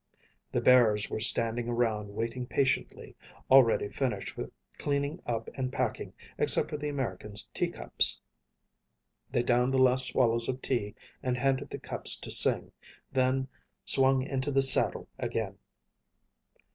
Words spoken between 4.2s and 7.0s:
with cleaning up and packing, except for the